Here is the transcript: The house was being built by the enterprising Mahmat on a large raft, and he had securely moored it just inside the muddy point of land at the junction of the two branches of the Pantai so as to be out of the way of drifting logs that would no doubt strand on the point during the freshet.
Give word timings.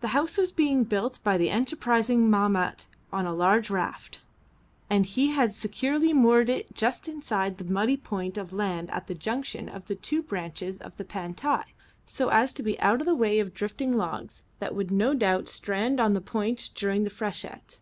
The 0.00 0.08
house 0.16 0.38
was 0.38 0.50
being 0.50 0.82
built 0.84 1.18
by 1.22 1.36
the 1.36 1.50
enterprising 1.50 2.30
Mahmat 2.30 2.86
on 3.12 3.26
a 3.26 3.34
large 3.34 3.68
raft, 3.68 4.20
and 4.88 5.04
he 5.04 5.26
had 5.26 5.52
securely 5.52 6.14
moored 6.14 6.48
it 6.48 6.72
just 6.74 7.06
inside 7.06 7.58
the 7.58 7.70
muddy 7.70 7.98
point 7.98 8.38
of 8.38 8.54
land 8.54 8.90
at 8.92 9.08
the 9.08 9.14
junction 9.14 9.68
of 9.68 9.88
the 9.88 9.94
two 9.94 10.22
branches 10.22 10.78
of 10.78 10.96
the 10.96 11.04
Pantai 11.04 11.64
so 12.06 12.30
as 12.30 12.54
to 12.54 12.62
be 12.62 12.80
out 12.80 13.00
of 13.02 13.06
the 13.06 13.14
way 13.14 13.40
of 13.40 13.52
drifting 13.52 13.94
logs 13.94 14.40
that 14.58 14.74
would 14.74 14.90
no 14.90 15.12
doubt 15.12 15.48
strand 15.50 16.00
on 16.00 16.14
the 16.14 16.22
point 16.22 16.70
during 16.74 17.04
the 17.04 17.10
freshet. 17.10 17.78